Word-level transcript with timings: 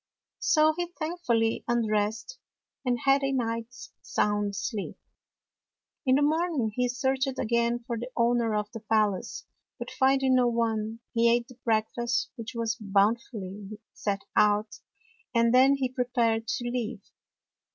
So 0.39 0.73
he 0.77 0.87
thankfully 0.97 1.63
un 1.67 1.85
dressed 1.85 2.39
and 2.83 2.97
had 3.05 3.21
a 3.23 3.31
night's 3.31 3.93
sound 4.01 4.55
sleep. 4.55 4.97
In 6.07 6.15
the 6.15 6.23
morning 6.23 6.71
he 6.73 6.89
searched 6.89 7.37
again 7.37 7.83
for 7.85 7.99
the 7.99 8.09
owner 8.17 8.55
of 8.55 8.71
the 8.71 8.79
palace, 8.79 9.45
but 9.77 9.91
finding 9.91 10.33
no 10.33 10.47
one, 10.47 11.01
he 11.13 11.31
ate 11.31 11.47
the 11.49 11.59
breakfast 11.63 12.31
which 12.35 12.55
was 12.55 12.77
bountifully 12.81 13.79
set 13.93 14.21
out, 14.35 14.79
and 15.35 15.53
then 15.53 15.75
he 15.75 15.87
prepared 15.87 16.47
to 16.47 16.63
leave. 16.67 17.03